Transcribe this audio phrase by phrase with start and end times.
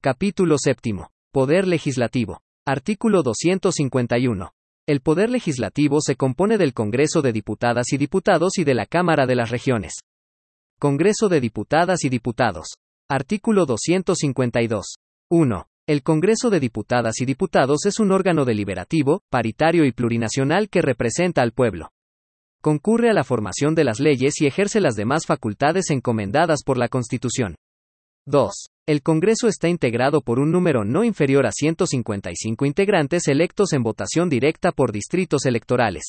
[0.00, 1.10] Capítulo séptimo.
[1.32, 2.40] Poder legislativo.
[2.64, 4.52] Artículo 251.
[4.86, 9.26] El Poder Legislativo se compone del Congreso de Diputadas y Diputados y de la Cámara
[9.26, 9.94] de las Regiones.
[10.78, 12.76] Congreso de Diputadas y Diputados.
[13.10, 14.98] Artículo 252.
[15.30, 15.66] 1.
[15.88, 21.42] El Congreso de Diputadas y Diputados es un órgano deliberativo, paritario y plurinacional que representa
[21.42, 21.90] al pueblo.
[22.62, 26.88] Concurre a la formación de las leyes y ejerce las demás facultades encomendadas por la
[26.88, 27.56] Constitución.
[28.28, 28.52] 2.
[28.86, 34.28] El Congreso está integrado por un número no inferior a 155 integrantes electos en votación
[34.28, 36.04] directa por distritos electorales.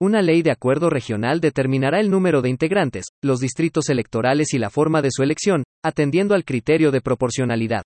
[0.00, 4.70] Una ley de acuerdo regional determinará el número de integrantes, los distritos electorales y la
[4.70, 7.84] forma de su elección, atendiendo al criterio de proporcionalidad.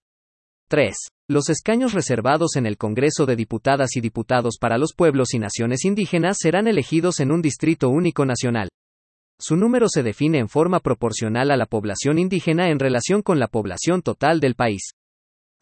[0.71, 0.95] 3.
[1.29, 5.85] Los escaños reservados en el Congreso de Diputadas y Diputados para los pueblos y naciones
[5.85, 8.71] indígenas serán elegidos en un distrito único nacional.
[9.41, 13.49] Su número se define en forma proporcional a la población indígena en relación con la
[13.49, 14.91] población total del país.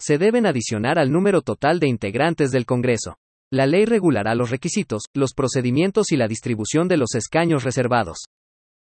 [0.01, 3.19] Se deben adicionar al número total de integrantes del Congreso.
[3.53, 8.25] La ley regulará los requisitos, los procedimientos y la distribución de los escaños reservados.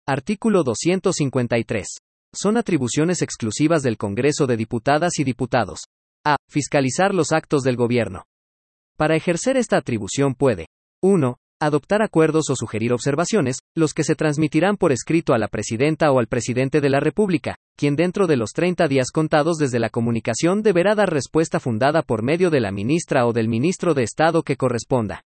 [0.07, 1.87] Artículo 253.
[2.35, 5.81] Son atribuciones exclusivas del Congreso de Diputadas y Diputados.
[6.27, 6.37] A.
[6.51, 8.25] Fiscalizar los actos del gobierno.
[8.99, 10.67] Para ejercer esta atribución puede
[11.03, 16.11] 1 adoptar acuerdos o sugerir observaciones, los que se transmitirán por escrito a la presidenta
[16.13, 19.91] o al presidente de la República, quien dentro de los 30 días contados desde la
[19.91, 24.43] comunicación deberá dar respuesta fundada por medio de la ministra o del ministro de Estado
[24.43, 25.23] que corresponda.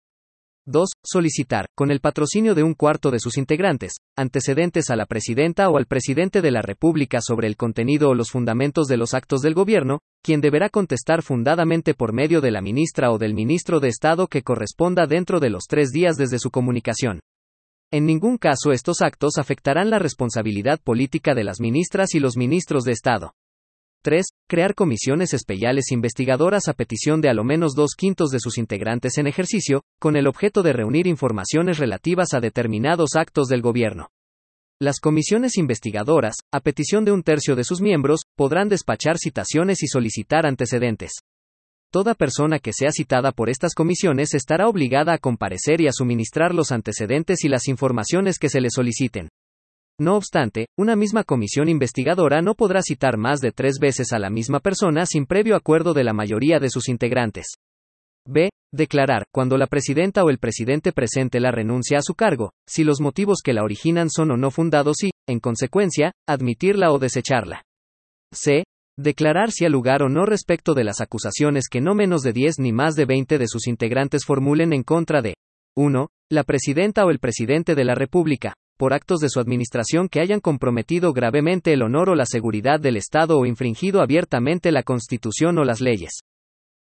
[0.68, 0.88] 2.
[1.02, 5.78] Solicitar, con el patrocinio de un cuarto de sus integrantes, antecedentes a la presidenta o
[5.78, 9.54] al presidente de la República sobre el contenido o los fundamentos de los actos del
[9.54, 14.26] gobierno, quien deberá contestar fundadamente por medio de la ministra o del ministro de Estado
[14.26, 17.20] que corresponda dentro de los tres días desde su comunicación.
[17.90, 22.84] En ningún caso estos actos afectarán la responsabilidad política de las ministras y los ministros
[22.84, 23.32] de Estado.
[24.02, 24.24] 3.
[24.48, 29.18] Crear comisiones especiales investigadoras a petición de a lo menos dos quintos de sus integrantes
[29.18, 34.10] en ejercicio, con el objeto de reunir informaciones relativas a determinados actos del gobierno.
[34.80, 39.88] Las comisiones investigadoras, a petición de un tercio de sus miembros, podrán despachar citaciones y
[39.88, 41.10] solicitar antecedentes.
[41.90, 46.54] Toda persona que sea citada por estas comisiones estará obligada a comparecer y a suministrar
[46.54, 49.30] los antecedentes y las informaciones que se le soliciten.
[50.00, 54.30] No obstante, una misma comisión investigadora no podrá citar más de tres veces a la
[54.30, 57.54] misma persona sin previo acuerdo de la mayoría de sus integrantes.
[58.24, 58.50] B.
[58.72, 63.00] Declarar, cuando la presidenta o el presidente presente la renuncia a su cargo, si los
[63.00, 67.62] motivos que la originan son o no fundados y, en consecuencia, admitirla o desecharla.
[68.32, 68.64] C.
[68.96, 72.58] Declarar si ha lugar o no respecto de las acusaciones que no menos de 10
[72.58, 75.34] ni más de 20 de sus integrantes formulen en contra de
[75.76, 76.08] 1.
[76.30, 80.40] La presidenta o el presidente de la República, por actos de su administración que hayan
[80.40, 85.64] comprometido gravemente el honor o la seguridad del Estado o infringido abiertamente la Constitución o
[85.64, 86.20] las leyes.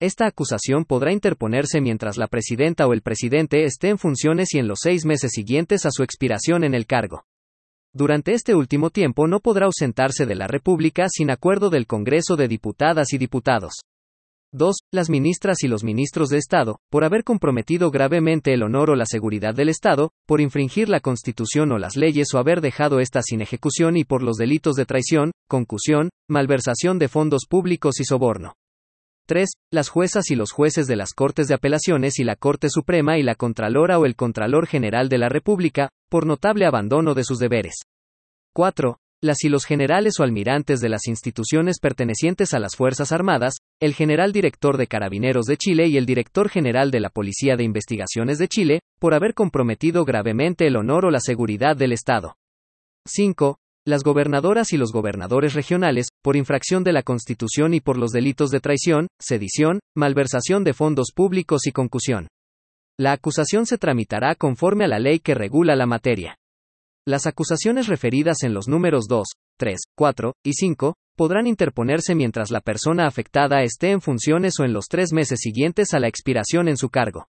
[0.01, 4.69] Esta acusación podrá interponerse mientras la presidenta o el presidente esté en funciones y en
[4.69, 7.25] los seis meses siguientes a su expiración en el cargo.
[7.93, 12.47] Durante este último tiempo no podrá ausentarse de la República sin acuerdo del Congreso de
[12.47, 13.73] Diputadas y Diputados.
[14.53, 14.77] 2.
[14.91, 19.05] Las ministras y los ministros de Estado, por haber comprometido gravemente el honor o la
[19.05, 23.43] seguridad del Estado, por infringir la Constitución o las leyes o haber dejado éstas sin
[23.43, 28.55] ejecución y por los delitos de traición, concusión, malversación de fondos públicos y soborno.
[29.27, 29.51] 3.
[29.71, 33.23] Las juezas y los jueces de las Cortes de Apelaciones y la Corte Suprema y
[33.23, 37.75] la Contralora o el Contralor General de la República, por notable abandono de sus deberes.
[38.55, 43.55] 4 las y los generales o almirantes de las instituciones pertenecientes a las Fuerzas Armadas,
[43.81, 47.65] el general director de Carabineros de Chile y el director general de la Policía de
[47.65, 52.37] Investigaciones de Chile, por haber comprometido gravemente el honor o la seguridad del Estado.
[53.07, 53.59] 5.
[53.85, 58.51] Las gobernadoras y los gobernadores regionales, por infracción de la Constitución y por los delitos
[58.51, 62.29] de traición, sedición, malversación de fondos públicos y concusión.
[63.01, 66.37] La acusación se tramitará conforme a la ley que regula la materia.
[67.07, 69.27] Las acusaciones referidas en los números 2,
[69.59, 74.73] 3, 4 y 5 podrán interponerse mientras la persona afectada esté en funciones o en
[74.73, 77.27] los tres meses siguientes a la expiración en su cargo.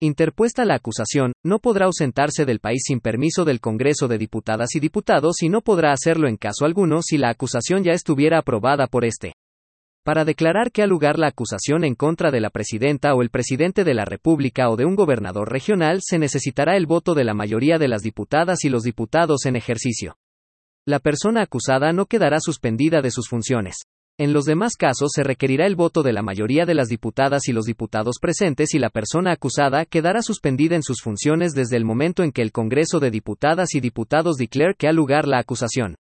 [0.00, 4.80] Interpuesta la acusación, no podrá ausentarse del país sin permiso del Congreso de Diputadas y
[4.80, 9.04] Diputados y no podrá hacerlo en caso alguno si la acusación ya estuviera aprobada por
[9.04, 9.34] este.
[10.04, 13.84] Para declarar que ha lugar la acusación en contra de la presidenta o el presidente
[13.84, 17.78] de la República o de un gobernador regional se necesitará el voto de la mayoría
[17.78, 20.16] de las diputadas y los diputados en ejercicio.
[20.84, 23.76] La persona acusada no quedará suspendida de sus funciones.
[24.18, 27.52] En los demás casos se requerirá el voto de la mayoría de las diputadas y
[27.52, 32.24] los diputados presentes y la persona acusada quedará suspendida en sus funciones desde el momento
[32.24, 35.94] en que el Congreso de Diputadas y Diputados declare que ha lugar la acusación.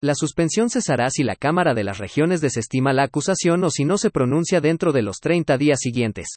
[0.00, 3.98] La suspensión cesará si la Cámara de las Regiones desestima la acusación o si no
[3.98, 6.36] se pronuncia dentro de los 30 días siguientes.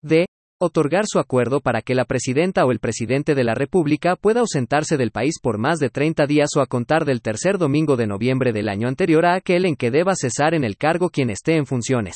[0.00, 0.26] D.
[0.60, 4.96] Otorgar su acuerdo para que la presidenta o el presidente de la República pueda ausentarse
[4.96, 8.52] del país por más de 30 días o a contar del tercer domingo de noviembre
[8.52, 11.66] del año anterior a aquel en que deba cesar en el cargo quien esté en
[11.66, 12.14] funciones.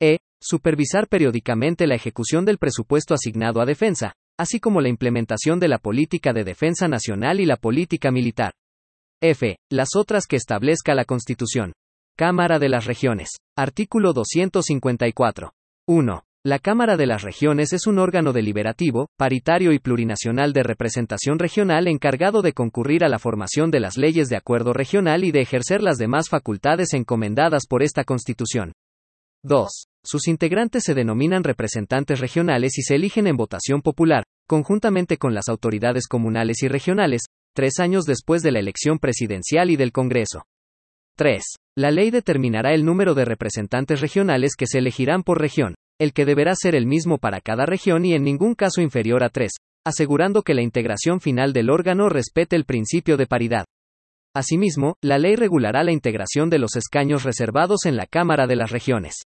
[0.00, 0.16] E.
[0.40, 5.78] Supervisar periódicamente la ejecución del presupuesto asignado a defensa, así como la implementación de la
[5.78, 8.54] política de defensa nacional y la política militar.
[9.22, 9.58] F.
[9.70, 11.74] Las otras que establezca la Constitución.
[12.16, 13.28] Cámara de las Regiones.
[13.54, 15.52] Artículo 254.
[15.86, 16.24] 1.
[16.42, 21.86] La Cámara de las Regiones es un órgano deliberativo, paritario y plurinacional de representación regional
[21.86, 25.82] encargado de concurrir a la formación de las leyes de acuerdo regional y de ejercer
[25.82, 28.72] las demás facultades encomendadas por esta Constitución.
[29.42, 29.68] 2.
[30.02, 35.50] Sus integrantes se denominan representantes regionales y se eligen en votación popular, conjuntamente con las
[35.50, 37.22] autoridades comunales y regionales,
[37.54, 40.44] tres años después de la elección presidencial y del Congreso.
[41.16, 41.42] 3.
[41.76, 46.24] La ley determinará el número de representantes regionales que se elegirán por región, el que
[46.24, 49.52] deberá ser el mismo para cada región y en ningún caso inferior a tres,
[49.84, 53.66] asegurando que la integración final del órgano respete el principio de paridad.
[54.34, 58.70] Asimismo, la ley regulará la integración de los escaños reservados en la Cámara de las
[58.70, 59.24] Regiones.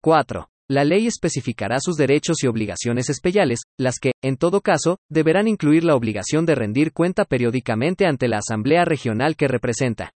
[0.00, 0.48] 4.
[0.70, 5.82] La ley especificará sus derechos y obligaciones especiales, las que, en todo caso, deberán incluir
[5.82, 10.12] la obligación de rendir cuenta periódicamente ante la Asamblea Regional que representa.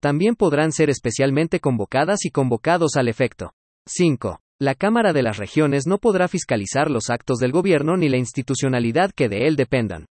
[0.00, 3.52] También podrán ser especialmente convocadas y convocados al efecto.
[3.86, 4.40] 5.
[4.60, 9.12] La Cámara de las Regiones no podrá fiscalizar los actos del gobierno ni la institucionalidad
[9.12, 10.04] que de él dependan.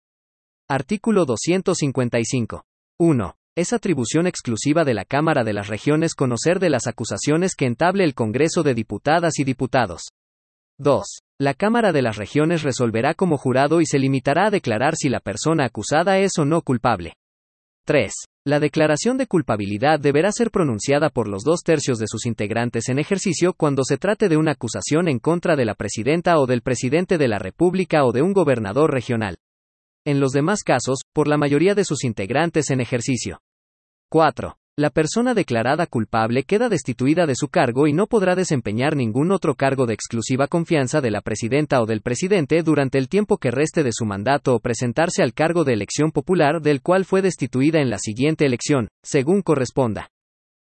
[0.69, 2.65] Artículo 255.
[2.99, 3.37] 1.
[3.57, 8.05] Es atribución exclusiva de la Cámara de las Regiones conocer de las acusaciones que entable
[8.05, 10.03] el Congreso de Diputadas y Diputados.
[10.77, 11.07] 2.
[11.41, 15.21] La Cámara de las Regiones resolverá como jurado y se limitará a declarar si la
[15.21, 17.15] persona acusada es o no culpable.
[17.87, 18.13] 3.
[18.45, 22.99] La declaración de culpabilidad deberá ser pronunciada por los dos tercios de sus integrantes en
[22.99, 27.17] ejercicio cuando se trate de una acusación en contra de la presidenta o del presidente
[27.17, 29.39] de la República o de un gobernador regional.
[30.05, 33.41] En los demás casos, por la mayoría de sus integrantes en ejercicio.
[34.09, 34.57] 4.
[34.79, 39.57] La persona declarada culpable queda destituida de su cargo y no podrá desempeñar ningún otro
[39.57, 43.83] cargo de exclusiva confianza de la presidenta o del presidente durante el tiempo que reste
[43.83, 47.91] de su mandato o presentarse al cargo de elección popular del cual fue destituida en
[47.91, 50.11] la siguiente elección, según corresponda.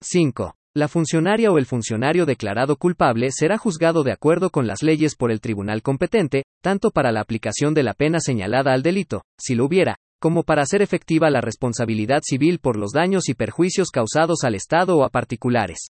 [0.01, 0.55] 5.
[0.73, 5.31] La funcionaria o el funcionario declarado culpable será juzgado de acuerdo con las leyes por
[5.31, 9.65] el tribunal competente, tanto para la aplicación de la pena señalada al delito, si lo
[9.65, 14.55] hubiera, como para hacer efectiva la responsabilidad civil por los daños y perjuicios causados al
[14.55, 15.89] Estado o a particulares.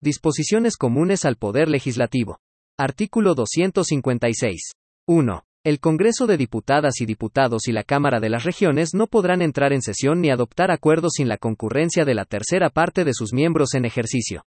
[0.00, 2.38] Disposiciones comunes al Poder Legislativo.
[2.76, 4.72] Artículo 256.
[5.06, 5.44] 1.
[5.64, 9.72] El Congreso de Diputadas y Diputados y la Cámara de las Regiones no podrán entrar
[9.72, 13.74] en sesión ni adoptar acuerdos sin la concurrencia de la tercera parte de sus miembros
[13.74, 14.44] en ejercicio.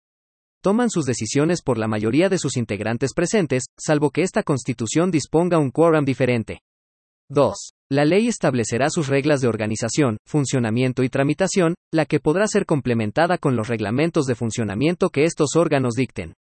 [0.62, 5.58] Toman sus decisiones por la mayoría de sus integrantes presentes, salvo que esta Constitución disponga
[5.58, 6.62] un quórum diferente.
[7.30, 7.74] 2.
[7.92, 13.40] La ley establecerá sus reglas de organización, funcionamiento y tramitación, la que podrá ser complementada
[13.40, 16.36] con los reglamentos de funcionamiento que estos órganos dicten.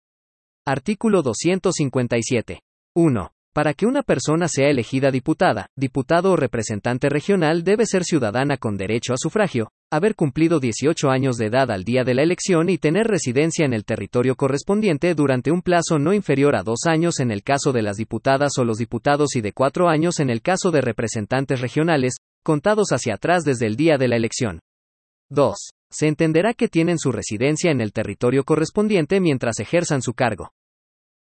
[0.66, 2.62] Artículo 257.
[2.96, 3.35] 1.
[3.56, 8.76] Para que una persona sea elegida diputada, diputado o representante regional debe ser ciudadana con
[8.76, 12.78] derecho a sufragio, haber cumplido 18 años de edad al día de la elección y
[12.78, 17.32] tener residencia en el territorio correspondiente durante un plazo no inferior a dos años en
[17.32, 20.70] el caso de las diputadas o los diputados y de cuatro años en el caso
[20.72, 24.60] de representantes regionales, contados hacia atrás desde el día de la elección.
[25.30, 25.56] 2.
[25.90, 30.52] Se entenderá que tienen su residencia en el territorio correspondiente mientras ejerzan su cargo.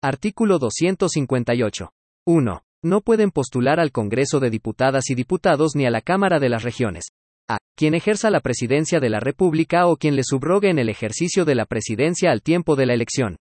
[0.04, 1.90] Artículo 258.
[2.26, 2.62] 1.
[2.84, 6.64] No pueden postular al Congreso de Diputadas y Diputados ni a la Cámara de las
[6.64, 7.10] Regiones.
[7.50, 7.58] A.
[7.76, 11.56] Quien ejerza la presidencia de la República o quien le subrogue en el ejercicio de
[11.56, 13.38] la presidencia al tiempo de la elección.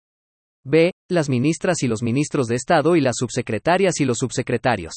[0.64, 0.92] B.
[1.10, 4.94] Las ministras y los ministros de Estado y las subsecretarias y los subsecretarios.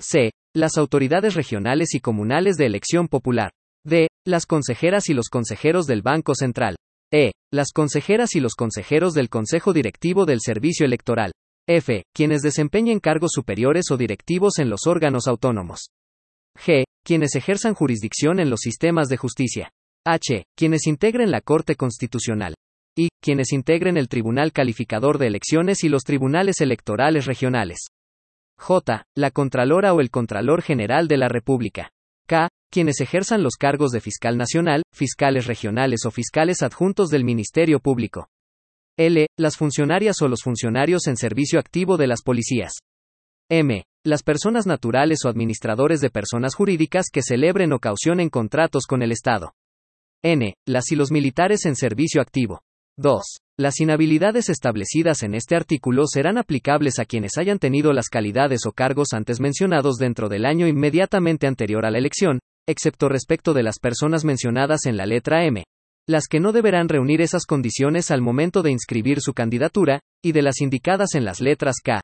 [0.00, 0.32] C.
[0.54, 3.50] Las autoridades regionales y comunales de elección popular.
[3.84, 4.08] D.
[4.26, 6.76] Las consejeras y los consejeros del Banco Central.
[7.12, 7.32] E.
[7.52, 11.32] Las consejeras y los consejeros del Consejo Directivo del Servicio Electoral.
[11.66, 12.04] F.
[12.14, 15.88] Quienes desempeñen cargos superiores o directivos en los órganos autónomos.
[16.58, 16.84] G.
[17.02, 19.70] Quienes ejerzan jurisdicción en los sistemas de justicia.
[20.04, 20.44] H.
[20.56, 22.54] Quienes integren la Corte Constitucional.
[22.94, 23.08] Y.
[23.22, 27.86] Quienes integren el Tribunal Calificador de Elecciones y los tribunales electorales regionales.
[28.58, 29.04] J.
[29.16, 31.90] La Contralora o el Contralor General de la República.
[32.26, 32.50] K.
[32.70, 38.28] Quienes ejerzan los cargos de fiscal nacional, fiscales regionales o fiscales adjuntos del Ministerio Público.
[38.96, 39.26] L.
[39.36, 42.74] Las funcionarias o los funcionarios en servicio activo de las policías.
[43.50, 43.82] M.
[44.06, 49.10] Las personas naturales o administradores de personas jurídicas que celebren o caucionen contratos con el
[49.10, 49.52] Estado.
[50.22, 50.54] N.
[50.68, 52.60] Las y los militares en servicio activo.
[52.96, 53.20] 2.
[53.58, 58.70] Las inhabilidades establecidas en este artículo serán aplicables a quienes hayan tenido las calidades o
[58.70, 63.80] cargos antes mencionados dentro del año inmediatamente anterior a la elección, excepto respecto de las
[63.80, 65.64] personas mencionadas en la letra M,
[66.06, 70.42] las que no deberán reunir esas condiciones al momento de inscribir su candidatura, y de
[70.42, 72.02] las indicadas en las letras K,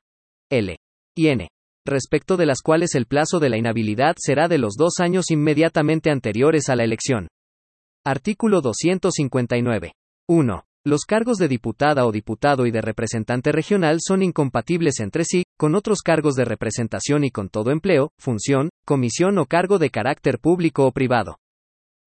[0.51, 0.77] L
[1.17, 1.49] y N,
[1.87, 6.11] respecto de las cuales el plazo de la inhabilidad será de los dos años inmediatamente
[6.11, 7.29] anteriores a la elección.
[8.05, 9.93] Artículo 259.
[10.29, 10.65] 1.
[10.87, 15.75] Los cargos de diputada o diputado y de representante regional son incompatibles entre sí, con
[15.75, 20.87] otros cargos de representación y con todo empleo, función, comisión o cargo de carácter público
[20.87, 21.37] o privado.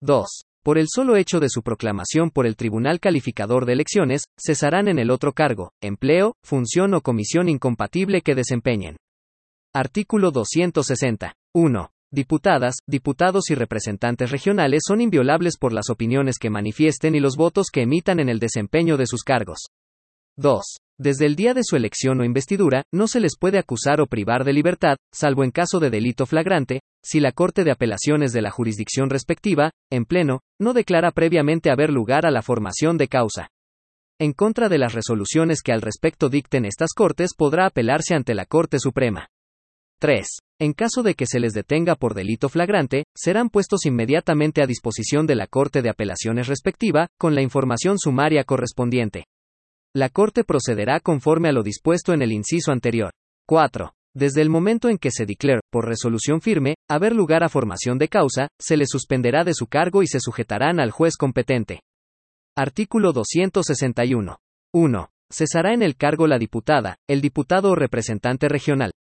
[0.02, 0.26] 2.
[0.64, 4.98] Por el solo hecho de su proclamación por el Tribunal Calificador de Elecciones, cesarán en
[4.98, 8.96] el otro cargo, empleo, función o comisión incompatible que desempeñen.
[9.74, 11.34] Artículo 260.
[11.54, 11.90] 1.
[12.14, 17.68] Diputadas, diputados y representantes regionales son inviolables por las opiniones que manifiesten y los votos
[17.70, 19.66] que emitan en el desempeño de sus cargos.
[20.38, 20.78] 2.
[21.00, 24.44] Desde el día de su elección o investidura, no se les puede acusar o privar
[24.44, 28.52] de libertad, salvo en caso de delito flagrante, si la Corte de Apelaciones de la
[28.52, 33.50] jurisdicción respectiva, en pleno, no declara previamente haber lugar a la formación de causa.
[34.20, 38.46] En contra de las resoluciones que al respecto dicten estas Cortes podrá apelarse ante la
[38.46, 39.28] Corte Suprema.
[40.00, 40.28] 3.
[40.60, 45.26] En caso de que se les detenga por delito flagrante, serán puestos inmediatamente a disposición
[45.26, 49.26] de la Corte de Apelaciones respectiva, con la información sumaria correspondiente.
[49.96, 53.12] La Corte procederá conforme a lo dispuesto en el inciso anterior.
[53.48, 53.94] 4.
[54.16, 58.08] Desde el momento en que se declare, por resolución firme, haber lugar a formación de
[58.08, 61.82] causa, se le suspenderá de su cargo y se sujetarán al juez competente.
[62.58, 64.38] Artículo 261.
[64.74, 65.10] 1.
[65.32, 68.94] Cesará en el cargo la diputada, el diputado o representante regional,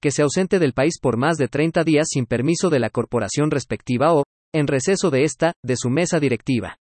[0.00, 3.50] que se ausente del país por más de 30 días sin permiso de la corporación
[3.50, 6.78] respectiva o, en receso de esta, de su mesa directiva.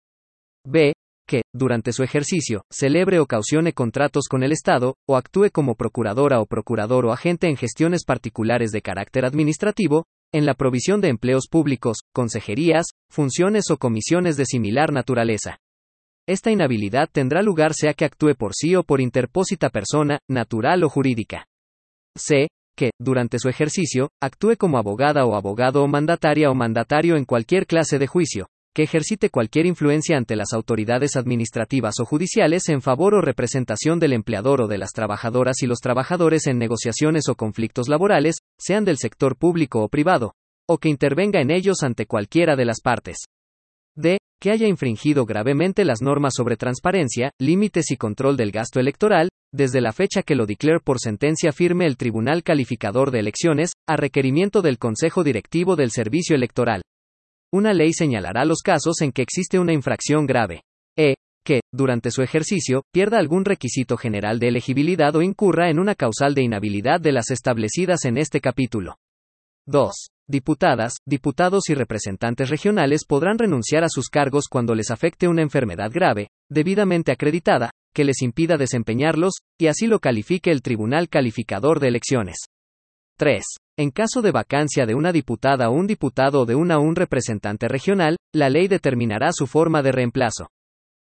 [0.64, 0.92] B.
[1.28, 6.40] Que, durante su ejercicio, celebre o caucione contratos con el Estado, o actúe como procuradora
[6.40, 11.46] o procurador o agente en gestiones particulares de carácter administrativo, en la provisión de empleos
[11.50, 15.58] públicos, consejerías, funciones o comisiones de similar naturaleza.
[16.26, 20.88] Esta inhabilidad tendrá lugar sea que actúe por sí o por interpósita persona, natural o
[20.88, 21.44] jurídica.
[22.16, 27.24] C que, durante su ejercicio, actúe como abogada o abogado o mandataria o mandatario en
[27.24, 32.82] cualquier clase de juicio, que ejercite cualquier influencia ante las autoridades administrativas o judiciales en
[32.82, 37.34] favor o representación del empleador o de las trabajadoras y los trabajadores en negociaciones o
[37.34, 40.34] conflictos laborales, sean del sector público o privado,
[40.68, 43.18] o que intervenga en ellos ante cualquiera de las partes.
[43.96, 44.18] D.
[44.40, 49.80] Que haya infringido gravemente las normas sobre transparencia, límites y control del gasto electoral, desde
[49.80, 54.62] la fecha que lo declare por sentencia firme el Tribunal Calificador de Elecciones, a requerimiento
[54.62, 56.82] del Consejo Directivo del Servicio Electoral.
[57.50, 60.64] Una ley señalará los casos en que existe una infracción grave.
[60.98, 61.14] E.
[61.42, 66.34] Que, durante su ejercicio, pierda algún requisito general de elegibilidad o incurra en una causal
[66.34, 68.96] de inhabilidad de las establecidas en este capítulo.
[69.66, 70.08] 2.
[70.28, 75.90] Diputadas, diputados y representantes regionales podrán renunciar a sus cargos cuando les afecte una enfermedad
[75.90, 81.88] grave, debidamente acreditada, que les impida desempeñarlos, y así lo califique el Tribunal Calificador de
[81.88, 82.36] Elecciones.
[83.16, 83.42] 3.
[83.78, 86.96] En caso de vacancia de una diputada o un diputado o de una o un
[86.96, 90.48] representante regional, la ley determinará su forma de reemplazo.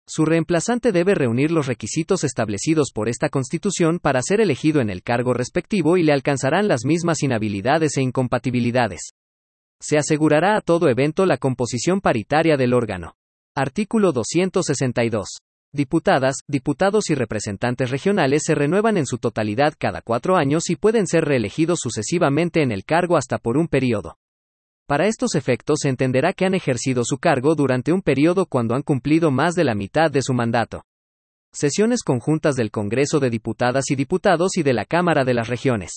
[0.05, 5.05] Su reemplazante debe reunir los requisitos establecidos por esta Constitución para ser elegido en el
[5.05, 9.11] cargo respectivo y le alcanzarán las mismas inhabilidades e incompatibilidades.
[9.81, 13.15] Se asegurará a todo evento la composición paritaria del órgano.
[13.55, 15.39] Artículo 262.
[15.77, 21.07] Diputadas, diputados y representantes regionales se renuevan en su totalidad cada cuatro años y pueden
[21.07, 24.17] ser reelegidos sucesivamente en el cargo hasta por un periodo.
[24.87, 28.81] Para estos efectos se entenderá que han ejercido su cargo durante un periodo cuando han
[28.81, 30.83] cumplido más de la mitad de su mandato.
[31.53, 35.93] Sesiones conjuntas del Congreso de Diputadas y Diputados y de la Cámara de las Regiones.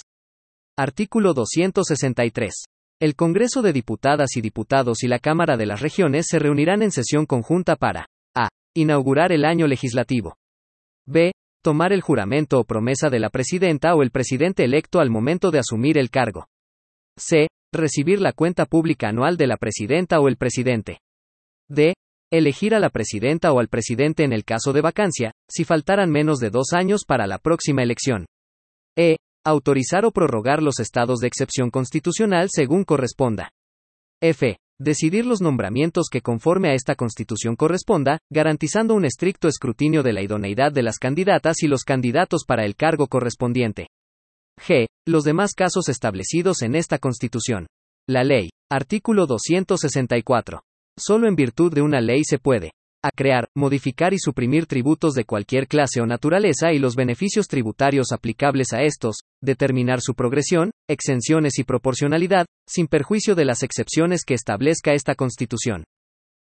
[0.78, 2.54] Artículo 263.
[3.00, 6.92] El Congreso de Diputadas y Diputados y la Cámara de las Regiones se reunirán en
[6.92, 8.08] sesión conjunta para
[8.76, 10.36] Inaugurar el año legislativo.
[11.08, 11.32] B.
[11.64, 15.60] Tomar el juramento o promesa de la presidenta o el presidente electo al momento de
[15.60, 16.48] asumir el cargo.
[17.18, 17.48] C.
[17.74, 21.00] Recibir la cuenta pública anual de la presidenta o el presidente.
[21.68, 21.94] D.
[22.32, 26.40] Elegir a la presidenta o al presidente en el caso de vacancia, si faltaran menos
[26.40, 28.26] de dos años para la próxima elección.
[28.96, 29.18] E.
[29.44, 33.50] Autorizar o prorrogar los estados de excepción constitucional según corresponda.
[34.22, 34.58] F.
[34.82, 40.22] Decidir los nombramientos que conforme a esta Constitución corresponda, garantizando un estricto escrutinio de la
[40.22, 43.88] idoneidad de las candidatas y los candidatos para el cargo correspondiente.
[44.58, 44.88] G.
[45.06, 47.68] Los demás casos establecidos en esta Constitución.
[48.08, 48.52] La Ley.
[48.72, 50.62] Artículo 264.
[50.98, 52.72] Solo en virtud de una ley se puede
[53.02, 58.12] a crear, modificar y suprimir tributos de cualquier clase o naturaleza y los beneficios tributarios
[58.12, 64.34] aplicables a estos, determinar su progresión, exenciones y proporcionalidad, sin perjuicio de las excepciones que
[64.34, 65.86] establezca esta Constitución.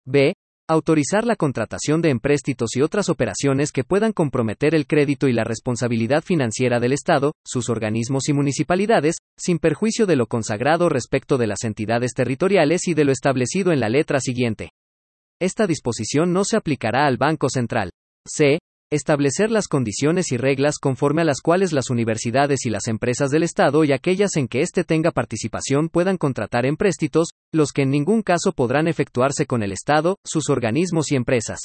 [0.05, 0.33] B.
[0.67, 5.43] Autorizar la contratación de empréstitos y otras operaciones que puedan comprometer el crédito y la
[5.43, 11.47] responsabilidad financiera del Estado, sus organismos y municipalidades, sin perjuicio de lo consagrado respecto de
[11.47, 14.69] las entidades territoriales y de lo establecido en la letra siguiente.
[15.41, 17.89] Esta disposición no se aplicará al Banco Central.
[18.27, 18.59] C.
[18.91, 23.41] Establecer las condiciones y reglas conforme a las cuales las universidades y las empresas del
[23.41, 28.21] Estado y aquellas en que éste tenga participación puedan contratar empréstitos, los que en ningún
[28.21, 31.61] caso podrán efectuarse con el Estado, sus organismos y empresas.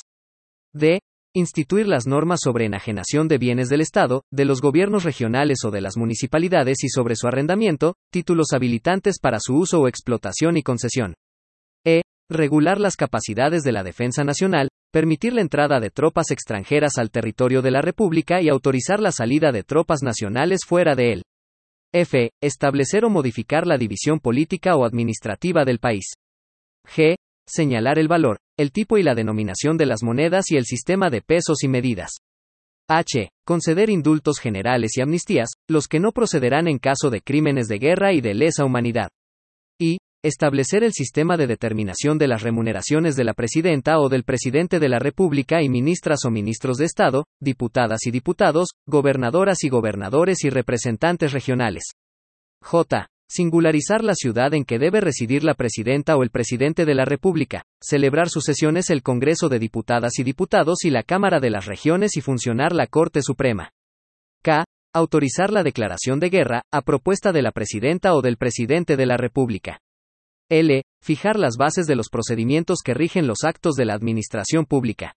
[0.73, 1.01] D.
[1.35, 5.83] Instituir las normas sobre enajenación de bienes del Estado, de los gobiernos regionales o de
[5.83, 11.13] las municipalidades y sobre su arrendamiento, títulos habilitantes para su uso o explotación y concesión.
[11.85, 17.11] E regular las capacidades de la defensa nacional, permitir la entrada de tropas extranjeras al
[17.11, 21.23] territorio de la República y autorizar la salida de tropas nacionales fuera de él.
[21.93, 22.31] F.
[22.43, 26.13] Establecer o modificar la división política o administrativa del país.
[26.87, 27.17] G.
[27.49, 31.23] Señalar el valor, el tipo y la denominación de las monedas y el sistema de
[31.23, 32.11] pesos y medidas.
[32.89, 33.31] H.
[33.45, 38.13] Conceder indultos generales y amnistías, los que no procederán en caso de crímenes de guerra
[38.13, 39.09] y de lesa humanidad.
[40.27, 44.89] Establecer el sistema de determinación de las remuneraciones de la presidenta o del presidente de
[44.89, 50.51] la República y ministras o ministros de Estado, diputadas y diputados, gobernadoras y gobernadores y
[50.51, 51.93] representantes regionales.
[52.61, 53.07] J.
[53.29, 57.63] Singularizar la ciudad en que debe residir la presidenta o el presidente de la República,
[57.81, 62.17] celebrar sus sesiones el Congreso de Diputadas y Diputados y la Cámara de las Regiones
[62.17, 63.71] y funcionar la Corte Suprema.
[64.43, 64.65] K.
[64.93, 69.17] Autorizar la declaración de guerra, a propuesta de la presidenta o del presidente de la
[69.17, 69.79] República.
[70.49, 70.83] L.
[71.03, 75.15] Fijar las bases de los procedimientos que rigen los actos de la administración pública.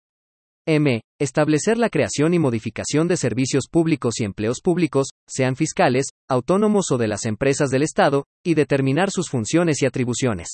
[0.67, 1.01] M.
[1.19, 6.97] Establecer la creación y modificación de servicios públicos y empleos públicos, sean fiscales, autónomos o
[6.97, 10.47] de las empresas del Estado, y determinar sus funciones y atribuciones.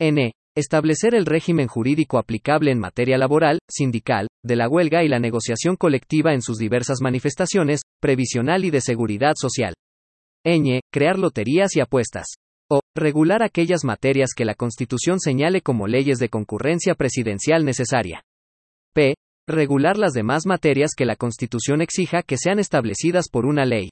[0.00, 0.32] N.
[0.56, 5.76] Establecer el régimen jurídico aplicable en materia laboral, sindical, de la huelga y la negociación
[5.76, 9.74] colectiva en sus diversas manifestaciones, previsional y de seguridad social.
[10.44, 10.80] Ñ.
[10.92, 12.26] Crear loterías y apuestas.
[12.74, 18.24] O, regular aquellas materias que la Constitución señale como leyes de concurrencia presidencial necesaria.
[18.94, 19.14] P.
[19.46, 23.90] Regular las demás materias que la Constitución exija que sean establecidas por una ley.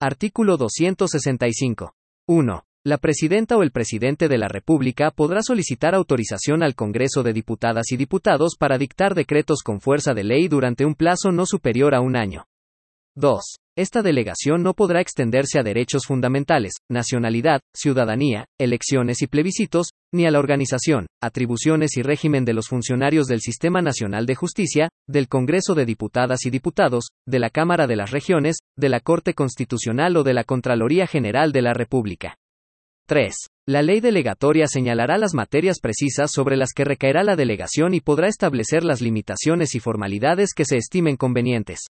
[0.00, 1.94] Artículo 265.
[2.28, 2.62] 1.
[2.84, 7.90] La presidenta o el presidente de la República podrá solicitar autorización al Congreso de Diputadas
[7.90, 12.00] y Diputados para dictar decretos con fuerza de ley durante un plazo no superior a
[12.00, 12.44] un año.
[13.16, 13.40] 2.
[13.78, 20.30] Esta delegación no podrá extenderse a derechos fundamentales, nacionalidad, ciudadanía, elecciones y plebiscitos, ni a
[20.30, 25.74] la organización, atribuciones y régimen de los funcionarios del Sistema Nacional de Justicia, del Congreso
[25.74, 30.22] de Diputadas y Diputados, de la Cámara de las Regiones, de la Corte Constitucional o
[30.22, 32.36] de la Contraloría General de la República.
[33.08, 33.34] 3.
[33.68, 38.28] La ley delegatoria señalará las materias precisas sobre las que recaerá la delegación y podrá
[38.28, 41.86] establecer las limitaciones y formalidades que se estimen convenientes.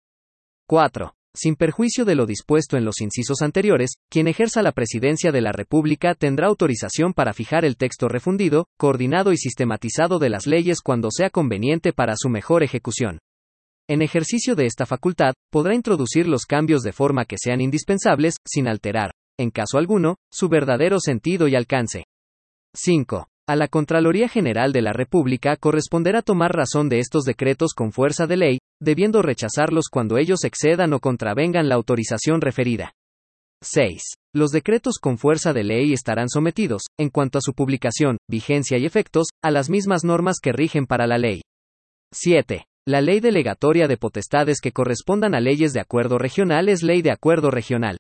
[0.68, 1.14] 4.
[1.36, 5.52] Sin perjuicio de lo dispuesto en los incisos anteriores, quien ejerza la presidencia de la
[5.52, 11.10] República tendrá autorización para fijar el texto refundido, coordinado y sistematizado de las leyes cuando
[11.12, 13.20] sea conveniente para su mejor ejecución.
[13.88, 18.68] En ejercicio de esta facultad, podrá introducir los cambios de forma que sean indispensables, sin
[18.68, 22.06] alterar, en caso alguno, su verdadero sentido y alcance.
[22.74, 23.28] 5.
[23.48, 28.26] A la Contraloría General de la República corresponderá tomar razón de estos decretos con fuerza
[28.26, 32.94] de ley, debiendo rechazarlos cuando ellos excedan o contravengan la autorización referida.
[33.64, 34.02] 6.
[34.34, 38.86] Los decretos con fuerza de ley estarán sometidos, en cuanto a su publicación, vigencia y
[38.86, 41.42] efectos, a las mismas normas que rigen para la ley.
[42.14, 42.66] 7.
[42.88, 47.12] La ley delegatoria de potestades que correspondan a leyes de acuerdo regional es ley de
[47.12, 47.98] acuerdo regional.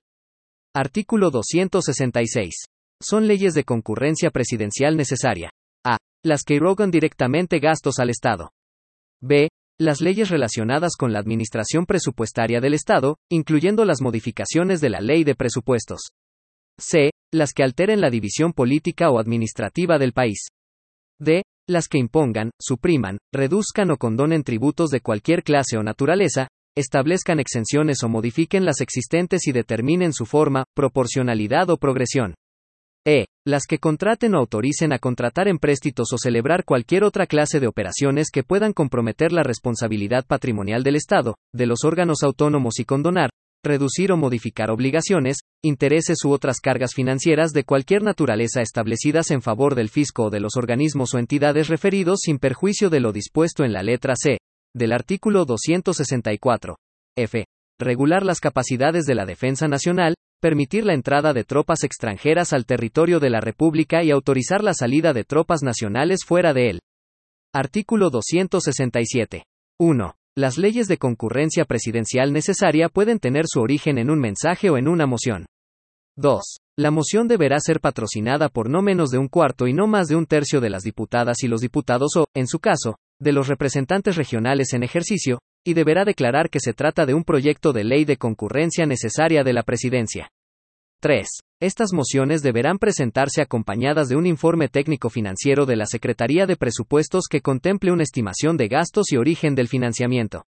[0.75, 2.65] Artículo 266
[3.01, 5.51] son leyes de concurrencia presidencial necesaria.
[5.85, 5.97] A.
[6.23, 8.51] Las que irrogan directamente gastos al Estado.
[9.21, 9.49] B.
[9.77, 15.25] Las leyes relacionadas con la administración presupuestaria del Estado, incluyendo las modificaciones de la ley
[15.25, 15.99] de presupuestos.
[16.79, 17.11] C.
[17.33, 20.47] Las que alteren la división política o administrativa del país.
[21.19, 21.43] D.
[21.67, 28.01] Las que impongan, supriman, reduzcan o condonen tributos de cualquier clase o naturaleza, establezcan exenciones
[28.03, 32.33] o modifiquen las existentes y determinen su forma, proporcionalidad o progresión.
[33.07, 33.27] E.
[33.45, 38.31] Las que contraten o autoricen a contratar empréstitos o celebrar cualquier otra clase de operaciones
[38.31, 43.29] que puedan comprometer la responsabilidad patrimonial del Estado, de los órganos autónomos y condonar,
[43.63, 49.75] reducir o modificar obligaciones, intereses u otras cargas financieras de cualquier naturaleza establecidas en favor
[49.75, 53.73] del fisco o de los organismos o entidades referidos sin perjuicio de lo dispuesto en
[53.73, 54.39] la letra C
[54.75, 56.75] del artículo 264.
[57.15, 57.45] F.
[57.79, 60.15] Regular las capacidades de la defensa nacional,
[60.45, 65.12] permitir la entrada de tropas extranjeras al territorio de la República y autorizar la salida
[65.12, 66.79] de tropas nacionales fuera de él.
[67.51, 69.45] Artículo 267.
[69.79, 70.15] 1.
[70.38, 74.88] Las leyes de concurrencia presidencial necesaria pueden tener su origen en un mensaje o en
[74.88, 75.47] una moción.
[76.15, 76.58] 2.
[76.77, 80.15] La moción deberá ser patrocinada por no menos de un cuarto y no más de
[80.15, 84.15] un tercio de las diputadas y los diputados o, en su caso, de los representantes
[84.15, 88.17] regionales en ejercicio, y deberá declarar que se trata de un proyecto de ley de
[88.17, 90.29] concurrencia necesaria de la presidencia.
[91.01, 91.27] 3.
[91.62, 97.25] Estas mociones deberán presentarse acompañadas de un informe técnico financiero de la Secretaría de Presupuestos
[97.29, 100.45] que contemple una estimación de gastos y origen del financiamiento.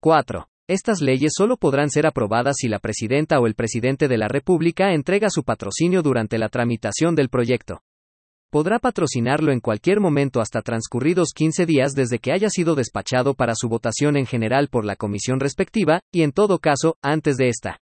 [0.00, 0.48] 4.
[0.68, 4.94] Estas leyes solo podrán ser aprobadas si la presidenta o el presidente de la República
[4.94, 7.82] entrega su patrocinio durante la tramitación del proyecto.
[8.50, 13.54] Podrá patrocinarlo en cualquier momento hasta transcurridos 15 días desde que haya sido despachado para
[13.54, 17.80] su votación en general por la comisión respectiva, y en todo caso, antes de esta.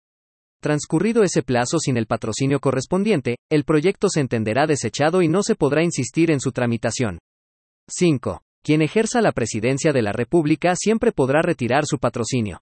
[0.62, 5.56] Transcurrido ese plazo sin el patrocinio correspondiente, el proyecto se entenderá desechado y no se
[5.56, 7.17] podrá insistir en su tramitación.
[7.89, 8.43] 5.
[8.63, 12.62] Quien ejerza la presidencia de la República siempre podrá retirar su patrocinio.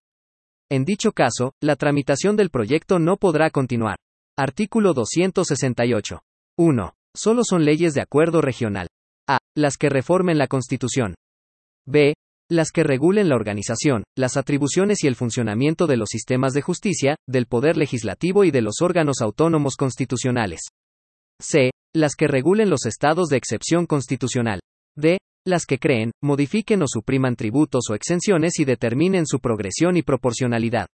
[0.72, 3.98] En dicho caso, la tramitación del proyecto no podrá continuar.
[4.38, 6.22] Artículo 268.
[6.58, 6.94] 1.
[7.14, 8.88] Solo son leyes de acuerdo regional.
[9.28, 9.40] A.
[9.58, 11.16] Las que reformen la Constitución.
[11.86, 12.14] B
[12.52, 17.16] las que regulen la organización, las atribuciones y el funcionamiento de los sistemas de justicia,
[17.28, 20.62] del Poder Legislativo y de los órganos autónomos constitucionales.
[21.40, 21.72] C.
[21.96, 24.60] Las que regulen los estados de excepción constitucional.
[24.96, 25.20] D.
[25.48, 30.88] Las que creen, modifiquen o supriman tributos o exenciones y determinen su progresión y proporcionalidad.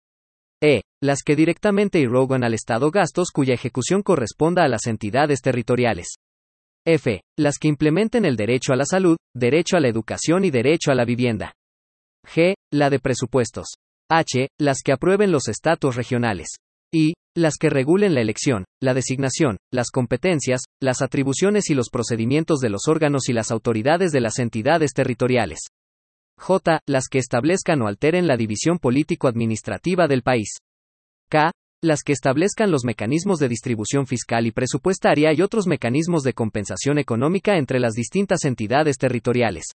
[0.61, 0.81] E.
[1.01, 6.15] Las que directamente irrogan al Estado gastos cuya ejecución corresponda a las entidades territoriales.
[6.85, 7.21] F.
[7.37, 10.95] Las que implementen el derecho a la salud, derecho a la educación y derecho a
[10.95, 11.53] la vivienda.
[12.25, 12.55] G.
[12.73, 13.67] La de presupuestos.
[14.11, 14.49] H.
[14.59, 16.49] Las que aprueben los estatus regionales.
[16.93, 17.13] I.
[17.35, 22.69] Las que regulen la elección, la designación, las competencias, las atribuciones y los procedimientos de
[22.69, 25.59] los órganos y las autoridades de las entidades territoriales.
[26.37, 26.79] J.
[26.87, 30.57] Las que establezcan o alteren la división político-administrativa del país.
[31.29, 31.51] K
[31.83, 36.97] las que establezcan los mecanismos de distribución fiscal y presupuestaria y otros mecanismos de compensación
[36.97, 39.65] económica entre las distintas entidades territoriales.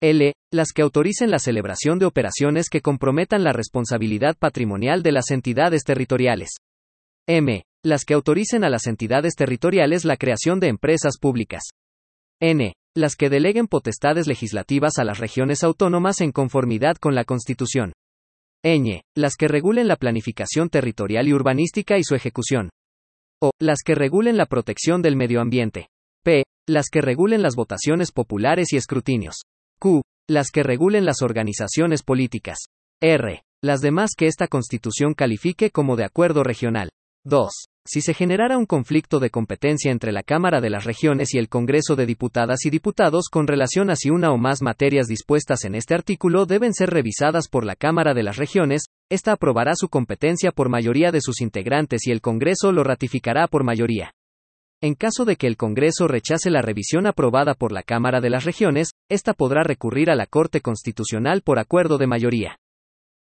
[0.00, 0.32] L.
[0.52, 5.82] Las que autoricen la celebración de operaciones que comprometan la responsabilidad patrimonial de las entidades
[5.82, 6.50] territoriales.
[7.28, 7.64] M.
[7.84, 11.62] Las que autoricen a las entidades territoriales la creación de empresas públicas.
[12.40, 12.72] N.
[12.96, 17.92] Las que deleguen potestades legislativas a las regiones autónomas en conformidad con la Constitución.
[18.64, 19.02] Ñ.
[19.16, 22.70] Las que regulen la planificación territorial y urbanística y su ejecución.
[23.40, 23.50] O.
[23.60, 25.88] Las que regulen la protección del medio ambiente.
[26.22, 26.44] P.
[26.68, 29.42] Las que regulen las votaciones populares y escrutinios.
[29.80, 30.02] Q.
[30.30, 32.58] Las que regulen las organizaciones políticas.
[33.00, 33.42] R.
[33.64, 36.90] Las demás que esta Constitución califique como de acuerdo regional.
[37.24, 37.50] 2.
[37.86, 41.48] Si se generara un conflicto de competencia entre la Cámara de las Regiones y el
[41.48, 45.76] Congreso de Diputadas y Diputados con relación a si una o más materias dispuestas en
[45.76, 50.50] este artículo deben ser revisadas por la Cámara de las Regiones, ésta aprobará su competencia
[50.50, 54.12] por mayoría de sus integrantes y el Congreso lo ratificará por mayoría.
[54.80, 58.44] En caso de que el Congreso rechace la revisión aprobada por la Cámara de las
[58.44, 62.58] Regiones, ésta podrá recurrir a la Corte Constitucional por acuerdo de mayoría.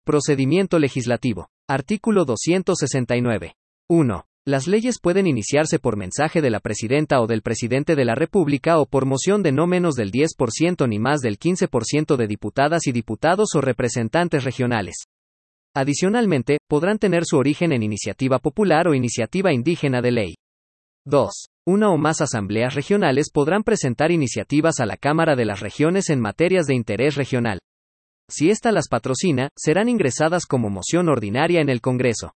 [0.06, 1.50] Procedimiento legislativo.
[1.68, 3.56] Artículo 269.
[3.94, 4.26] 1.
[4.48, 8.80] Las leyes pueden iniciarse por mensaje de la presidenta o del presidente de la República
[8.80, 12.94] o por moción de no menos del 10% ni más del 15% de diputadas y
[12.94, 14.96] diputados o representantes regionales.
[15.76, 20.36] Adicionalmente, podrán tener su origen en iniciativa popular o iniciativa indígena de ley.
[21.06, 21.30] 2.
[21.68, 26.22] Una o más asambleas regionales podrán presentar iniciativas a la Cámara de las Regiones en
[26.22, 27.60] materias de interés regional.
[28.30, 32.32] Si ésta las patrocina, serán ingresadas como moción ordinaria en el Congreso.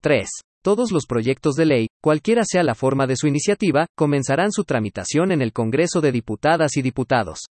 [0.00, 0.26] 3.
[0.62, 5.30] Todos los proyectos de ley, cualquiera sea la forma de su iniciativa, comenzarán su tramitación
[5.30, 7.46] en el Congreso de Diputadas y Diputados.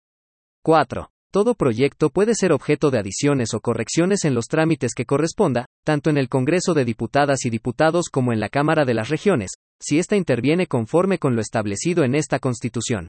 [0.62, 1.11] 4.
[1.31, 6.09] Todo proyecto puede ser objeto de adiciones o correcciones en los trámites que corresponda, tanto
[6.09, 9.51] en el Congreso de Diputadas y Diputados como en la Cámara de las Regiones,
[9.83, 13.09] si ésta interviene conforme con lo establecido en esta Constitución.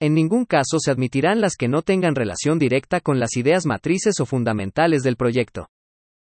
[0.00, 4.20] En ningún caso se admitirán las que no tengan relación directa con las ideas matrices
[4.20, 5.68] o fundamentales del proyecto.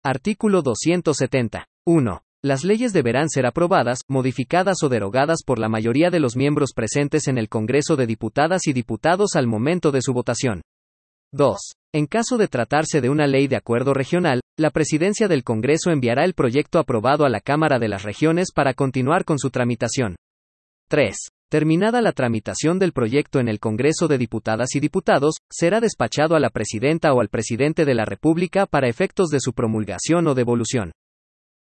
[0.04, 1.66] Artículo 270.
[1.86, 2.22] 1.
[2.44, 7.28] Las leyes deberán ser aprobadas, modificadas o derogadas por la mayoría de los miembros presentes
[7.28, 10.62] en el Congreso de Diputadas y Diputados al momento de su votación.
[11.34, 11.58] 2.
[11.94, 16.26] En caso de tratarse de una ley de acuerdo regional, la presidencia del Congreso enviará
[16.26, 20.16] el proyecto aprobado a la Cámara de las Regiones para continuar con su tramitación.
[20.90, 21.16] 3.
[21.50, 26.40] Terminada la tramitación del proyecto en el Congreso de Diputadas y Diputados, será despachado a
[26.40, 30.92] la Presidenta o al Presidente de la República para efectos de su promulgación o devolución.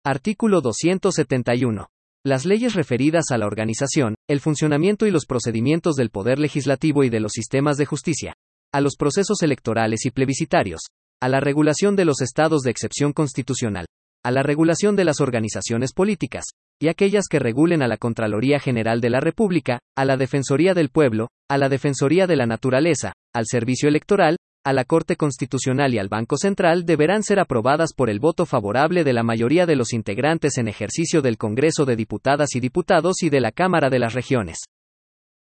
[0.05, 1.87] Artículo 271.
[2.27, 7.09] Las leyes referidas a la organización, el funcionamiento y los procedimientos del Poder Legislativo y
[7.09, 8.35] de los sistemas de justicia,
[8.73, 10.81] a los procesos electorales y plebiscitarios,
[11.21, 13.87] a la regulación de los estados de excepción constitucional,
[14.25, 16.47] a la regulación de las organizaciones políticas,
[16.81, 20.89] y aquellas que regulen a la Contraloría General de la República, a la Defensoría del
[20.89, 25.99] Pueblo, a la Defensoría de la Naturaleza, al Servicio Electoral, a la Corte Constitucional y
[25.99, 29.93] al Banco Central deberán ser aprobadas por el voto favorable de la mayoría de los
[29.93, 34.15] integrantes en ejercicio del Congreso de Diputadas y Diputados y de la Cámara de las
[34.15, 34.59] Regiones.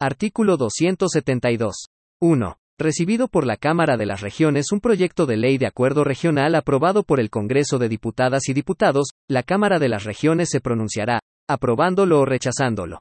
[0.01, 1.87] Artículo 272.
[2.21, 6.55] 1 recibido por la Cámara de las Regiones un proyecto de ley de acuerdo regional
[6.55, 11.21] aprobado por el Congreso de Diputadas y Diputados, la Cámara de las Regiones se pronunciará,
[11.47, 13.01] aprobándolo o rechazándolo.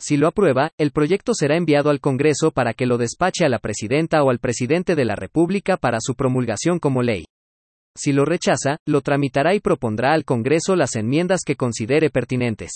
[0.00, 3.58] Si lo aprueba, el proyecto será enviado al Congreso para que lo despache a la
[3.58, 7.24] Presidenta o al Presidente de la República para su promulgación como ley.
[7.96, 12.70] Si lo rechaza, lo tramitará y propondrá al Congreso las enmiendas que considere pertinentes.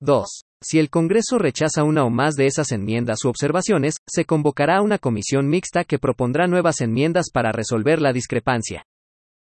[0.00, 0.26] 2.
[0.62, 4.98] Si el Congreso rechaza una o más de esas enmiendas u observaciones, se convocará una
[4.98, 8.84] comisión mixta que propondrá nuevas enmiendas para resolver la discrepancia.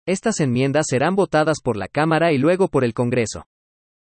[0.05, 3.45] Estas enmiendas serán votadas por la Cámara y luego por el Congreso.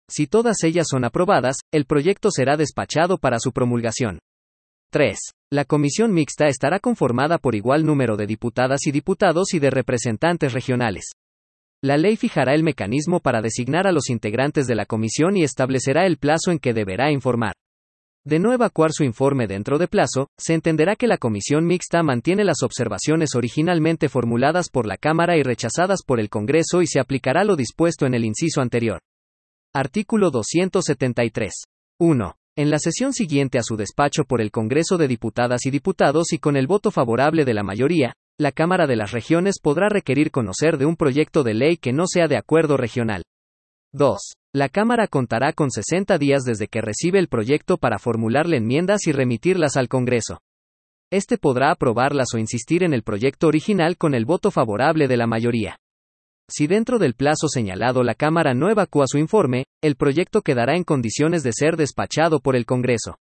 [0.09, 4.19] Si todas ellas son aprobadas, el proyecto será despachado para su promulgación.
[4.91, 5.17] 3.
[5.51, 10.53] La comisión mixta estará conformada por igual número de diputadas y diputados y de representantes
[10.53, 11.11] regionales.
[11.83, 16.05] La ley fijará el mecanismo para designar a los integrantes de la comisión y establecerá
[16.05, 17.53] el plazo en que deberá informar.
[18.23, 22.43] De no evacuar su informe dentro de plazo, se entenderá que la comisión mixta mantiene
[22.43, 27.43] las observaciones originalmente formuladas por la Cámara y rechazadas por el Congreso y se aplicará
[27.43, 28.99] lo dispuesto en el inciso anterior.
[29.77, 31.51] Artículo 273.
[31.99, 32.35] 1.
[32.55, 36.37] En la sesión siguiente a su despacho por el Congreso de Diputadas y Diputados y
[36.39, 40.77] con el voto favorable de la mayoría, la Cámara de las Regiones podrá requerir conocer
[40.77, 43.23] de un proyecto de ley que no sea de acuerdo regional.
[43.91, 44.17] 2.
[44.53, 49.11] La Cámara contará con 60 días desde que recibe el proyecto para formularle enmiendas y
[49.11, 50.39] remitirlas al Congreso.
[51.11, 55.27] Este podrá aprobarlas o insistir en el proyecto original con el voto favorable de la
[55.27, 55.75] mayoría.
[56.47, 60.83] Si dentro del plazo señalado la Cámara no evacúa su informe, el proyecto quedará en
[60.83, 63.17] condiciones de ser despachado por el Congreso.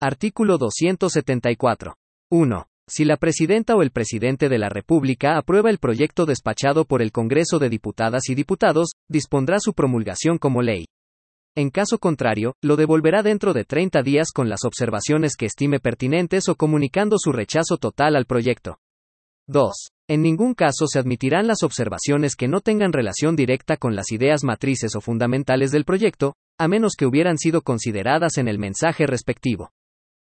[0.00, 1.94] Artículo 274.
[2.30, 2.66] 1.
[2.88, 7.10] Si la presidenta o el presidente de la República aprueba el proyecto despachado por el
[7.10, 10.86] Congreso de Diputadas y Diputados, dispondrá su promulgación como ley.
[11.56, 16.48] En caso contrario, lo devolverá dentro de 30 días con las observaciones que estime pertinentes
[16.48, 18.78] o comunicando su rechazo total al proyecto.
[19.48, 19.72] 2.
[20.12, 24.44] En ningún caso se admitirán las observaciones que no tengan relación directa con las ideas
[24.44, 29.70] matrices o fundamentales del proyecto, a menos que hubieran sido consideradas en el mensaje respectivo.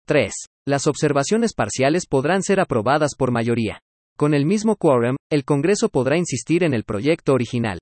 [0.07, 0.33] 3.
[0.67, 3.83] Las observaciones parciales podrán ser aprobadas por mayoría.
[4.17, 7.79] Con el mismo quórum, el Congreso podrá insistir en el proyecto original.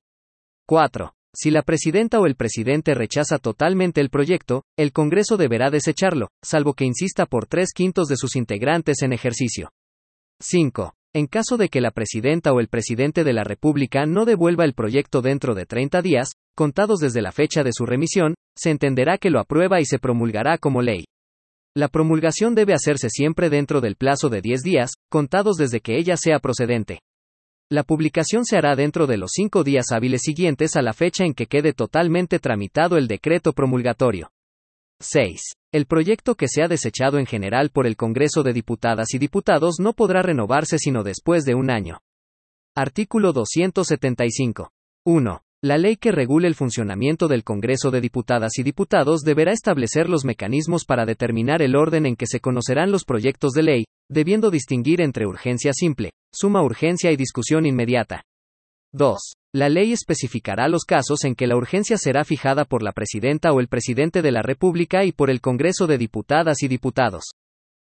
[0.66, 1.12] 4.
[1.32, 6.74] Si la presidenta o el presidente rechaza totalmente el proyecto, el Congreso deberá desecharlo, salvo
[6.74, 9.70] que insista por tres quintos de sus integrantes en ejercicio.
[10.40, 10.92] 5.
[11.16, 14.74] En caso de que la presidenta o el presidente de la República no devuelva el
[14.74, 19.30] proyecto dentro de 30 días, contados desde la fecha de su remisión, se entenderá que
[19.30, 21.04] lo aprueba y se promulgará como ley.
[21.76, 26.16] La promulgación debe hacerse siempre dentro del plazo de 10 días, contados desde que ella
[26.16, 26.98] sea procedente.
[27.70, 31.34] La publicación se hará dentro de los cinco días hábiles siguientes a la fecha en
[31.34, 34.30] que quede totalmente tramitado el decreto promulgatorio.
[35.00, 35.40] 6.
[35.74, 39.92] El proyecto que sea desechado en general por el Congreso de Diputadas y Diputados no
[39.92, 41.98] podrá renovarse sino después de un año.
[42.76, 44.70] Artículo 275.
[45.04, 45.42] 1.
[45.64, 50.24] La ley que regule el funcionamiento del Congreso de Diputadas y Diputados deberá establecer los
[50.24, 55.00] mecanismos para determinar el orden en que se conocerán los proyectos de ley, debiendo distinguir
[55.00, 58.22] entre urgencia simple, suma urgencia y discusión inmediata.
[58.92, 59.18] 2.
[59.54, 63.60] La ley especificará los casos en que la urgencia será fijada por la Presidenta o
[63.60, 67.22] el Presidente de la República y por el Congreso de Diputadas y Diputados.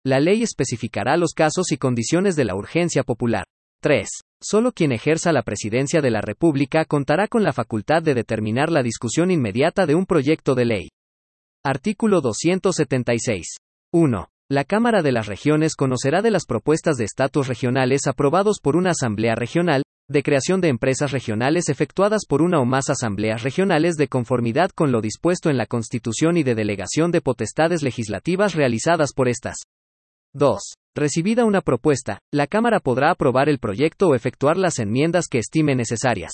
[0.05, 3.47] La ley especificará los casos y condiciones de la urgencia popular.
[3.81, 4.07] 3.
[4.43, 8.83] Solo quien ejerza la presidencia de la República contará con la facultad de determinar la
[8.83, 10.89] discusión inmediata de un proyecto de ley.
[11.65, 13.57] Artículo 276.
[13.95, 14.29] 1.
[14.51, 18.91] La Cámara de las Regiones conocerá de las propuestas de estatus regionales aprobados por una
[18.91, 24.07] Asamblea Regional, de creación de empresas regionales efectuadas por una o más asambleas regionales de
[24.07, 29.29] conformidad con lo dispuesto en la Constitución y de delegación de potestades legislativas realizadas por
[29.29, 29.57] estas.
[30.35, 30.61] 2.
[30.95, 35.75] Recibida una propuesta, la Cámara podrá aprobar el proyecto o efectuar las enmiendas que estime
[35.75, 36.33] necesarias.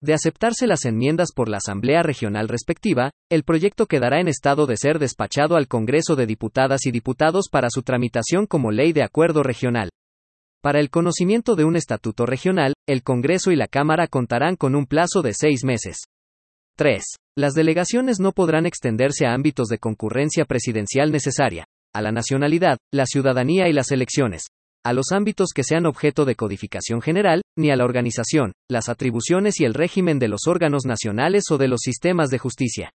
[0.00, 4.76] De aceptarse las enmiendas por la Asamblea Regional respectiva, el proyecto quedará en estado de
[4.76, 9.42] ser despachado al Congreso de Diputadas y Diputados para su tramitación como ley de acuerdo
[9.42, 9.90] regional.
[10.60, 14.86] Para el conocimiento de un estatuto regional, el Congreso y la Cámara contarán con un
[14.86, 15.98] plazo de seis meses.
[16.76, 17.04] 3.
[17.36, 23.06] Las delegaciones no podrán extenderse a ámbitos de concurrencia presidencial necesaria, a la nacionalidad, la
[23.06, 24.46] ciudadanía y las elecciones,
[24.84, 29.60] a los ámbitos que sean objeto de codificación general, ni a la organización, las atribuciones
[29.60, 32.90] y el régimen de los órganos nacionales o de los sistemas de justicia.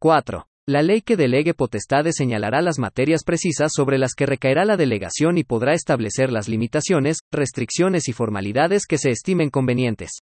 [0.00, 0.46] 4.
[0.68, 5.38] La ley que delegue potestades señalará las materias precisas sobre las que recaerá la delegación
[5.38, 10.22] y podrá establecer las limitaciones, restricciones y formalidades que se estimen convenientes.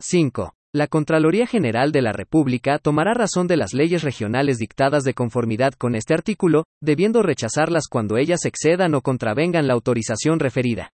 [0.00, 0.54] 5.
[0.72, 5.74] La Contraloría General de la República tomará razón de las leyes regionales dictadas de conformidad
[5.74, 10.90] con este artículo, debiendo rechazarlas cuando ellas excedan o contravengan la autorización referida.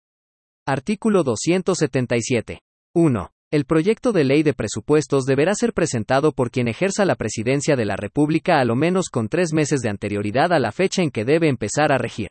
[0.67, 2.61] Artículo 277.
[2.95, 3.31] 1.
[3.53, 7.85] El proyecto de ley de presupuestos deberá ser presentado por quien ejerza la presidencia de
[7.85, 11.25] la República a lo menos con tres meses de anterioridad a la fecha en que
[11.25, 12.29] debe empezar a regir.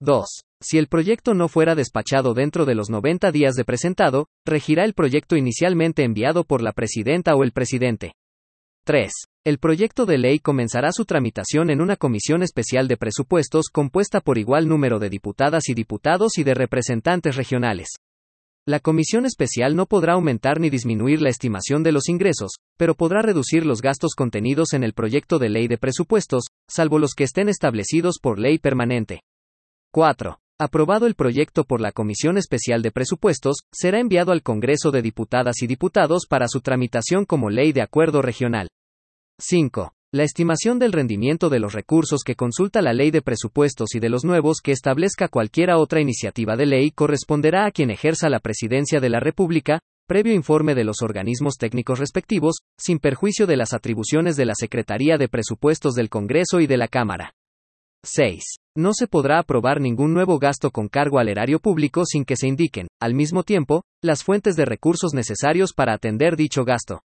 [0.00, 0.24] 2.
[0.62, 4.94] Si el proyecto no fuera despachado dentro de los 90 días de presentado, regirá el
[4.94, 8.12] proyecto inicialmente enviado por la presidenta o el presidente.
[8.86, 9.12] 3.
[9.44, 14.38] El proyecto de ley comenzará su tramitación en una comisión especial de presupuestos compuesta por
[14.38, 17.88] igual número de diputadas y diputados y de representantes regionales.
[18.68, 23.22] La comisión especial no podrá aumentar ni disminuir la estimación de los ingresos, pero podrá
[23.22, 27.48] reducir los gastos contenidos en el proyecto de ley de presupuestos, salvo los que estén
[27.48, 29.22] establecidos por ley permanente.
[29.90, 30.38] 4.
[30.60, 35.62] Aprobado el proyecto por la Comisión Especial de Presupuestos, será enviado al Congreso de Diputadas
[35.62, 38.68] y Diputados para su tramitación como ley de acuerdo regional.
[39.38, 39.94] 5.
[40.10, 44.08] La estimación del rendimiento de los recursos que consulta la ley de presupuestos y de
[44.08, 49.00] los nuevos que establezca cualquiera otra iniciativa de ley corresponderá a quien ejerza la presidencia
[49.00, 54.36] de la República, previo informe de los organismos técnicos respectivos, sin perjuicio de las atribuciones
[54.36, 57.34] de la Secretaría de Presupuestos del Congreso y de la Cámara.
[58.02, 58.42] 6.
[58.78, 62.48] No se podrá aprobar ningún nuevo gasto con cargo al erario público sin que se
[62.48, 67.02] indiquen, al mismo tiempo, las fuentes de recursos necesarios para atender dicho gasto.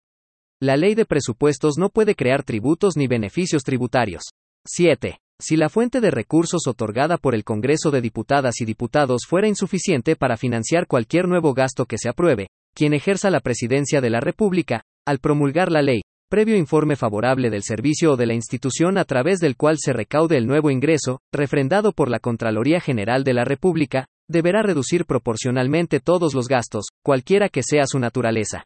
[0.60, 4.24] La ley de presupuestos no puede crear tributos ni beneficios tributarios.
[4.66, 5.20] 7.
[5.40, 10.16] Si la fuente de recursos otorgada por el Congreso de Diputadas y Diputados fuera insuficiente
[10.16, 14.82] para financiar cualquier nuevo gasto que se apruebe, quien ejerza la presidencia de la República,
[15.06, 19.38] al promulgar la ley, previo informe favorable del servicio o de la institución a través
[19.38, 24.06] del cual se recaude el nuevo ingreso, refrendado por la Contraloría General de la República,
[24.28, 28.64] deberá reducir proporcionalmente todos los gastos, cualquiera que sea su naturaleza.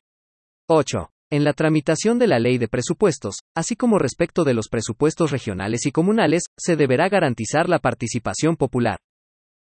[0.70, 1.10] 8.
[1.32, 5.86] En la tramitación de la ley de presupuestos, así como respecto de los presupuestos regionales
[5.86, 8.98] y comunales, se deberá garantizar la participación popular.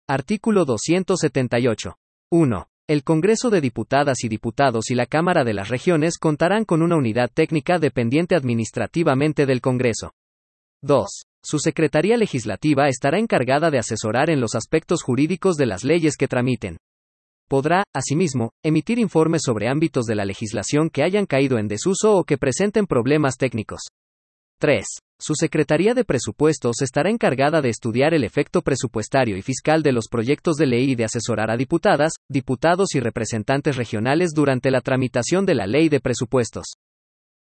[0.08, 1.96] Artículo 278.
[2.30, 2.68] 1.
[2.86, 6.94] El Congreso de Diputadas y Diputados y la Cámara de las Regiones contarán con una
[6.94, 10.12] unidad técnica dependiente administrativamente del Congreso.
[10.82, 11.24] 2.
[11.42, 16.28] Su Secretaría Legislativa estará encargada de asesorar en los aspectos jurídicos de las leyes que
[16.28, 16.76] tramiten.
[17.48, 22.24] Podrá, asimismo, emitir informes sobre ámbitos de la legislación que hayan caído en desuso o
[22.24, 23.82] que presenten problemas técnicos.
[24.58, 24.84] 3.
[25.20, 30.08] Su Secretaría de Presupuestos estará encargada de estudiar el efecto presupuestario y fiscal de los
[30.08, 35.46] proyectos de ley y de asesorar a diputadas, diputados y representantes regionales durante la tramitación
[35.46, 36.64] de la ley de presupuestos.